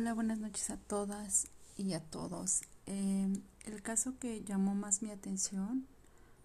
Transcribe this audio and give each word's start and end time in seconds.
Hola, 0.00 0.14
buenas 0.14 0.38
noches 0.38 0.70
a 0.70 0.76
todas 0.76 1.48
y 1.76 1.92
a 1.94 1.98
todos. 1.98 2.60
Eh, 2.86 3.32
el 3.64 3.82
caso 3.82 4.16
que 4.20 4.44
llamó 4.44 4.76
más 4.76 5.02
mi 5.02 5.10
atención 5.10 5.88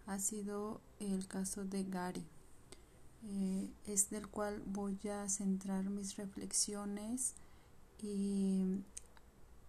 ha 0.08 0.18
sido 0.18 0.82
el 1.00 1.28
caso 1.28 1.64
de 1.64 1.84
Gary. 1.84 2.26
Eh, 3.26 3.70
es 3.86 4.10
del 4.10 4.28
cual 4.28 4.64
voy 4.66 4.98
a 5.08 5.30
centrar 5.30 5.88
mis 5.92 6.18
reflexiones 6.18 7.36
y 8.02 8.82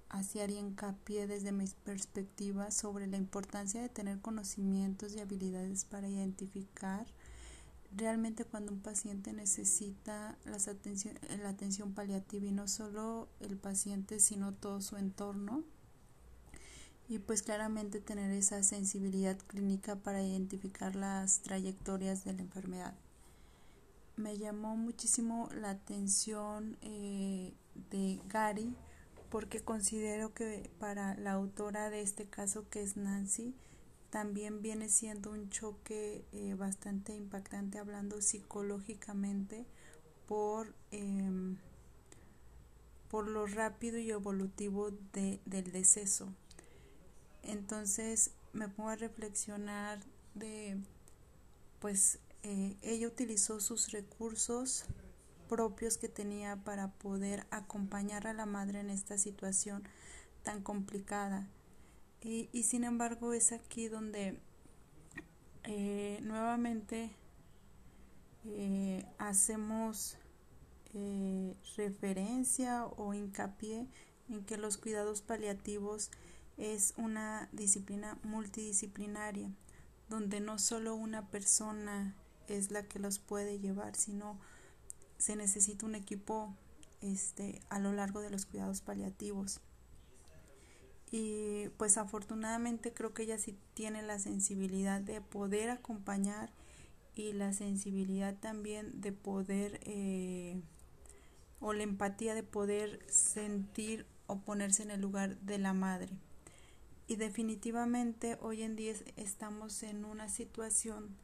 así 0.08 0.40
haría 0.40 0.60
hincapié 0.60 1.26
desde 1.26 1.52
mis 1.52 1.74
perspectivas 1.74 2.74
sobre 2.74 3.06
la 3.06 3.18
importancia 3.18 3.82
de 3.82 3.90
tener 3.90 4.18
conocimientos 4.22 5.14
y 5.14 5.20
habilidades 5.20 5.84
para 5.84 6.08
identificar 6.08 7.04
realmente 7.96 8.44
cuando 8.44 8.72
un 8.72 8.80
paciente 8.80 9.32
necesita 9.32 10.36
las 10.44 10.68
atención, 10.68 11.18
la 11.42 11.50
atención 11.50 11.92
paliativa 11.92 12.46
y 12.46 12.52
no 12.52 12.68
solo 12.68 13.28
el 13.40 13.56
paciente 13.56 14.20
sino 14.20 14.52
todo 14.52 14.80
su 14.80 14.96
entorno 14.96 15.62
y 17.08 17.18
pues 17.18 17.42
claramente 17.42 18.00
tener 18.00 18.30
esa 18.30 18.62
sensibilidad 18.62 19.36
clínica 19.46 19.96
para 19.96 20.22
identificar 20.22 20.96
las 20.96 21.40
trayectorias 21.40 22.24
de 22.24 22.32
la 22.32 22.42
enfermedad. 22.42 22.94
Me 24.16 24.38
llamó 24.38 24.76
muchísimo 24.76 25.48
la 25.54 25.70
atención 25.70 26.78
eh, 26.82 27.52
de 27.90 28.20
Gary 28.28 28.74
porque 29.28 29.60
considero 29.60 30.32
que 30.32 30.70
para 30.78 31.14
la 31.16 31.32
autora 31.32 31.90
de 31.90 32.00
este 32.00 32.26
caso 32.26 32.68
que 32.70 32.82
es 32.82 32.96
Nancy 32.96 33.54
también 34.14 34.62
viene 34.62 34.88
siendo 34.90 35.32
un 35.32 35.50
choque 35.50 36.24
eh, 36.30 36.54
bastante 36.54 37.16
impactante 37.16 37.80
hablando 37.80 38.22
psicológicamente 38.22 39.66
por, 40.28 40.72
em, 40.92 41.56
por 43.10 43.26
lo 43.26 43.44
rápido 43.44 43.98
y 43.98 44.12
evolutivo 44.12 44.92
de, 45.12 45.40
del 45.46 45.72
deceso. 45.72 46.32
Entonces 47.42 48.30
me 48.52 48.68
pongo 48.68 48.90
a 48.90 48.94
reflexionar 48.94 49.98
de, 50.36 50.78
pues 51.80 52.20
eh, 52.44 52.76
ella 52.82 53.08
utilizó 53.08 53.58
sus 53.58 53.90
recursos 53.90 54.84
propios 55.48 55.98
que 55.98 56.08
tenía 56.08 56.54
para 56.54 56.92
poder 56.92 57.48
acompañar 57.50 58.28
a 58.28 58.32
la 58.32 58.46
madre 58.46 58.78
en 58.78 58.90
esta 58.90 59.18
situación 59.18 59.82
tan 60.44 60.62
complicada 60.62 61.48
y, 62.24 62.62
sin 62.62 62.84
embargo 62.84 63.34
es 63.34 63.52
aquí 63.52 63.88
donde 63.88 64.40
eh, 65.64 66.18
nuevamente 66.22 67.10
eh, 68.46 69.04
hacemos 69.18 70.16
eh, 70.94 71.54
referencia 71.76 72.86
o 72.86 73.12
hincapié 73.12 73.86
en 74.30 74.44
que 74.46 74.56
los 74.56 74.78
cuidados 74.78 75.20
paliativos 75.20 76.10
es 76.56 76.94
una 76.96 77.50
disciplina 77.52 78.18
multidisciplinaria 78.22 79.50
donde 80.08 80.40
no 80.40 80.58
solo 80.58 80.94
una 80.94 81.28
persona 81.30 82.14
es 82.48 82.70
la 82.70 82.84
que 82.84 82.98
los 82.98 83.18
puede 83.18 83.58
llevar 83.58 83.96
sino 83.96 84.38
se 85.18 85.36
necesita 85.36 85.84
un 85.84 85.94
equipo 85.94 86.54
este 87.02 87.60
a 87.68 87.78
lo 87.78 87.92
largo 87.92 88.20
de 88.20 88.30
los 88.30 88.46
cuidados 88.46 88.80
paliativos 88.80 89.60
y 91.10 91.68
pues 91.76 91.96
afortunadamente 91.96 92.92
creo 92.92 93.14
que 93.14 93.22
ella 93.22 93.38
sí 93.38 93.56
tiene 93.74 94.02
la 94.02 94.18
sensibilidad 94.18 95.00
de 95.00 95.20
poder 95.20 95.70
acompañar 95.70 96.50
y 97.14 97.32
la 97.32 97.52
sensibilidad 97.52 98.36
también 98.40 99.00
de 99.00 99.12
poder 99.12 99.80
eh, 99.84 100.60
o 101.60 101.72
la 101.72 101.84
empatía 101.84 102.34
de 102.34 102.42
poder 102.42 103.00
sentir 103.08 104.06
o 104.26 104.40
ponerse 104.40 104.82
en 104.82 104.90
el 104.90 105.00
lugar 105.00 105.38
de 105.40 105.58
la 105.58 105.72
madre. 105.72 106.10
Y 107.06 107.16
definitivamente 107.16 108.38
hoy 108.40 108.62
en 108.62 108.76
día 108.76 108.94
estamos 109.16 109.82
en 109.82 110.04
una 110.04 110.28
situación 110.28 111.16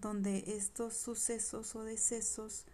donde 0.00 0.44
estos 0.56 0.96
sucesos 0.96 1.74
o 1.74 1.84
decesos 1.84 2.66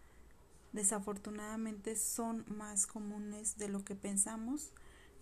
desafortunadamente 0.72 1.94
son 1.94 2.44
más 2.48 2.86
comunes 2.86 3.58
de 3.58 3.68
lo 3.68 3.84
que 3.84 3.94
pensamos. 3.94 4.72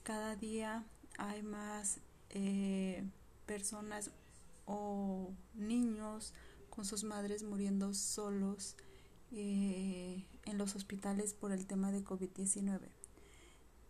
Cada 0.03 0.35
día 0.35 0.87
hay 1.19 1.43
más 1.43 1.99
eh, 2.31 3.05
personas 3.47 4.11
o 4.67 5.33
niños 5.55 6.33
con 6.71 6.85
sus 6.85 7.05
madres 7.05 7.43
muriendo 7.43 7.93
solos 7.95 8.77
eh, 9.33 10.25
en 10.45 10.59
los 10.59 10.75
hospitales 10.75 11.35
por 11.35 11.53
el 11.53 11.67
tema 11.67 11.93
de 11.93 12.05
COVID-19. 12.05 12.81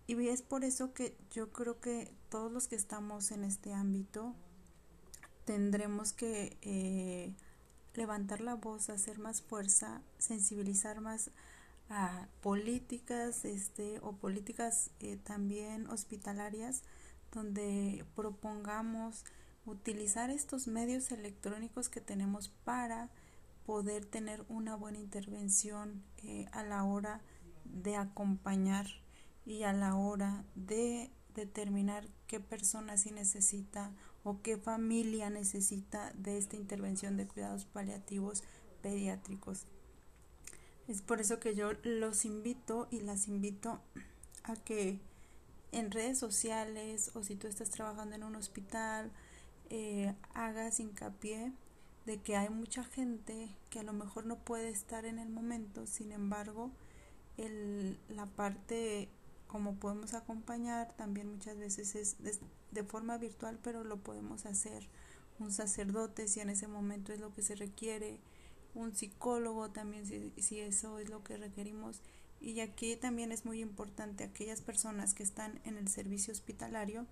Y 0.07 0.29
es 0.29 0.43
por 0.43 0.65
eso 0.65 0.93
que 0.93 1.17
yo 1.31 1.53
creo 1.53 1.81
que 1.81 2.13
todos 2.29 2.51
los 2.51 2.69
que 2.69 2.75
estamos 2.75 3.31
en 3.31 3.45
este 3.45 3.73
ámbito 3.73 4.35
tendremos 5.45 6.13
que 6.13 6.59
eh, 6.63 7.35
levantar 7.95 8.41
la 8.41 8.57
voz, 8.57 8.91
hacer 8.91 9.19
más 9.19 9.43
fuerza, 9.43 10.03
sensibilizar 10.19 11.01
más 11.01 11.31
a 11.89 12.27
políticas 12.41 13.45
este, 13.45 14.01
o 14.01 14.13
políticas 14.13 14.91
también 15.25 15.89
hospitalarias 15.89 16.83
donde 17.33 18.05
propongamos 18.15 19.25
utilizar 19.65 20.31
estos 20.31 20.67
medios 20.67 21.11
electrónicos 21.13 21.89
que 21.89 22.01
tenemos 22.01 22.49
para 22.65 23.11
poder 23.65 24.05
tener 24.05 24.45
una 24.49 24.75
buena 24.77 24.99
intervención 24.99 26.03
eh, 26.25 26.47
a 26.53 26.63
la 26.63 26.85
hora 26.85 27.21
de 27.65 27.97
acompañar 27.97 28.87
y 29.47 29.63
a 29.63 29.73
la 29.73 29.97
hora 29.97 30.45
de 30.55 31.11
determinar 31.35 32.09
qué 32.27 32.41
persona 32.41 32.97
sí 32.97 33.11
necesita 33.11 33.93
o 34.25 34.43
qué 34.43 34.57
familia 34.57 35.31
necesita 35.31 36.13
de 36.15 36.39
esta 36.39 36.57
intervención 36.57 37.17
de 37.17 37.27
cuidados 37.27 37.65
paliativos 37.65 38.43
pediátricos. 38.83 39.67
Es 40.89 41.01
por 41.03 41.21
eso 41.21 41.39
que 41.39 41.55
yo 41.55 41.73
los 41.85 42.25
invito 42.25 42.89
y 42.91 43.01
las 43.01 43.29
invito 43.29 43.81
a 44.43 44.57
que 44.57 45.01
en 45.73 45.91
redes 45.91 46.19
sociales 46.19 47.11
o 47.15 47.25
si 47.25 47.35
tú 47.35 47.49
estás 47.49 47.71
trabajando 47.71 48.15
en 48.15 48.23
un 48.23 48.37
hospital, 48.37 49.11
eh, 49.71 50.15
hagas 50.35 50.81
hincapié 50.81 51.53
de 52.05 52.21
que 52.21 52.37
hay 52.37 52.51
mucha 52.51 52.85
gente 52.85 53.49
que 53.71 53.81
a 53.81 53.83
lo 53.83 53.93
mejor 53.93 54.27
no 54.27 54.37
puede 54.37 54.69
estar 54.69 55.05
en 55.05 55.19
el 55.19 55.31
momento, 55.31 55.87
sin 55.87 56.13
embargo, 56.13 56.71
el, 57.37 57.99
la 58.09 58.27
parte 58.27 59.09
como 59.47 59.75
podemos 59.75 60.15
acompañar 60.15 60.95
también 60.97 61.31
muchas 61.31 61.59
veces 61.59 61.95
es 61.95 62.17
de, 62.71 62.85
forma 62.85 63.19
virtual, 63.19 63.59
pero 63.63 63.85
lo 63.85 63.99
podemos 63.99 64.47
hacer. 64.47 64.89
Un 65.39 65.53
sacerdote 65.53 66.27
si 66.27 66.41
en 66.41 66.49
ese 66.49 66.69
momento 66.69 67.13
es 67.13 67.21
lo 67.21 67.35
que 67.35 67.43
se 67.43 67.55
requiere, 67.55 68.19
un 68.75 68.95
psicólogo 68.95 69.71
también 69.71 70.07
si, 70.07 70.33
si 70.41 70.61
eso 70.61 70.99
es 70.99 71.11
lo 71.11 71.23
que 71.23 71.37
requerimos 71.37 72.01
y 72.43 72.61
aquí 72.61 72.97
también 72.97 73.33
es 73.33 73.45
muy 73.45 73.61
importante 73.61 74.25
aquellas 74.25 74.61
personas 74.61 75.15
que 75.15 75.23
están 75.23 75.61
en 75.65 75.77
el 75.77 75.89
servicio 75.89 76.33
hospitalario 76.33 77.07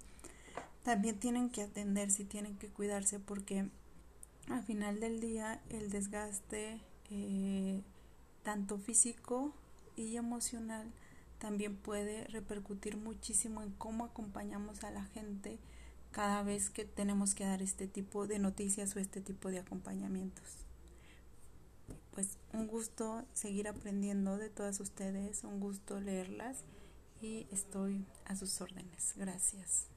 también 0.82 1.18
tienen 1.18 1.50
que 1.50 1.62
atenderse 1.62 2.22
y 2.22 2.26
tienen 2.26 2.56
que 2.56 2.68
cuidarse 2.68 3.20
porque 3.20 3.69
al 4.48 4.64
final 4.64 4.98
del 4.98 5.20
día 5.20 5.60
el 5.69 5.90
desgaste 5.90 6.80
eh, 7.10 7.82
tanto 8.42 8.78
físico 8.78 9.54
y 9.96 10.16
emocional 10.16 10.90
también 11.38 11.76
puede 11.76 12.24
repercutir 12.24 12.96
muchísimo 12.96 13.62
en 13.62 13.70
cómo 13.72 14.04
acompañamos 14.04 14.82
a 14.84 14.90
la 14.90 15.04
gente 15.04 15.58
cada 16.10 16.42
vez 16.42 16.70
que 16.70 16.84
tenemos 16.84 17.34
que 17.34 17.44
dar 17.44 17.62
este 17.62 17.86
tipo 17.86 18.26
de 18.26 18.40
noticias 18.40 18.96
o 18.96 18.98
este 18.98 19.20
tipo 19.20 19.48
de 19.50 19.60
acompañamientos 19.60 20.66
un 22.53 22.66
gusto 22.66 23.25
seguir 23.33 23.69
aprendiendo 23.69 24.37
de 24.37 24.50
todas 24.50 24.81
ustedes, 24.81 25.44
un 25.44 25.61
gusto 25.61 26.00
leerlas 26.00 26.65
y 27.20 27.47
estoy 27.50 28.06
a 28.25 28.37
sus 28.37 28.61
órdenes. 28.61 29.14
Gracias. 29.17 29.88